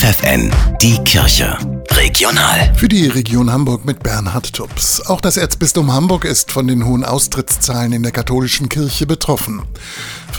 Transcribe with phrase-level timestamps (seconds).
[0.00, 1.58] FFN, die Kirche.
[1.90, 2.72] Regional.
[2.74, 5.06] Für die Region Hamburg mit Bernhard Tubbs.
[5.06, 9.60] Auch das Erzbistum Hamburg ist von den hohen Austrittszahlen in der katholischen Kirche betroffen.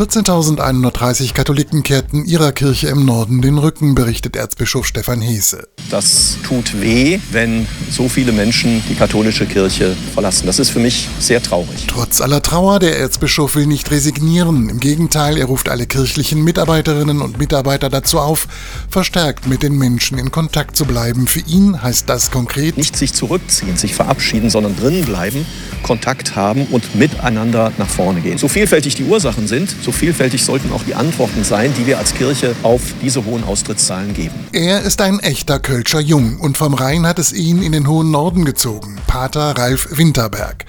[0.01, 5.67] 14.130 Katholiken kehrten ihrer Kirche im Norden den Rücken, berichtet Erzbischof Stefan Hese.
[5.91, 10.47] Das tut weh, wenn so viele Menschen die katholische Kirche verlassen.
[10.47, 11.85] Das ist für mich sehr traurig.
[11.85, 14.69] Trotz aller Trauer, der Erzbischof will nicht resignieren.
[14.69, 18.47] Im Gegenteil, er ruft alle kirchlichen Mitarbeiterinnen und Mitarbeiter dazu auf,
[18.89, 21.27] verstärkt mit den Menschen in Kontakt zu bleiben.
[21.27, 25.45] Für ihn heißt das konkret nicht sich zurückziehen, sich verabschieden, sondern drinnen bleiben,
[25.83, 28.39] Kontakt haben und miteinander nach vorne gehen.
[28.39, 32.13] So vielfältig die Ursachen sind, so vielfältig sollten auch die Antworten sein, die wir als
[32.13, 34.35] Kirche auf diese hohen Austrittszahlen geben.
[34.51, 38.11] Er ist ein echter Kölscher Jung und vom Rhein hat es ihn in den hohen
[38.11, 38.97] Norden gezogen.
[39.07, 40.65] Pater Ralf Winterberg.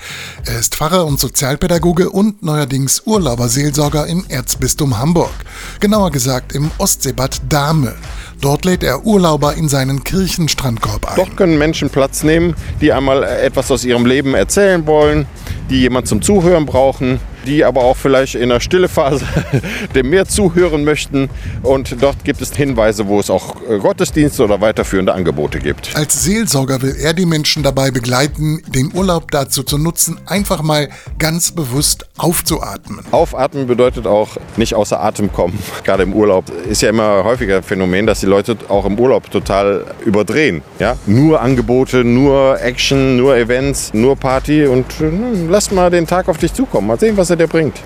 [0.47, 5.33] Er ist Pfarrer und Sozialpädagoge und neuerdings Urlauberseelsorger im Erzbistum Hamburg.
[5.81, 7.95] Genauer gesagt im Ostseebad Dahme.
[8.41, 11.17] Dort lädt er Urlauber in seinen Kirchenstrandkorb ein.
[11.17, 15.27] Dort können Menschen Platz nehmen, die einmal etwas aus ihrem Leben erzählen wollen,
[15.71, 19.25] die jemand zum Zuhören brauchen, die aber auch vielleicht in der Stillephase
[19.95, 21.29] dem mehr zuhören möchten.
[21.63, 25.95] Und dort gibt es Hinweise, wo es auch äh, Gottesdienste oder weiterführende Angebote gibt.
[25.95, 30.89] Als Seelsorger will er die Menschen dabei begleiten, den Urlaub dazu zu nutzen, einfach mal
[31.19, 33.01] ganz bewusst aufzuatmen.
[33.11, 35.59] Aufatmen bedeutet auch nicht außer Atem kommen.
[35.85, 39.85] Gerade im Urlaub ist ja immer häufiger Phänomen, dass die Leute auch im Urlaub total
[40.05, 40.63] überdrehen.
[40.79, 40.97] Ja?
[41.07, 45.11] Nur Angebote, nur Action, nur Events, nur Party und äh,
[45.49, 46.87] lass mal den Tag auf dich zukommen.
[46.87, 47.83] Mal sehen, was er dir bringt.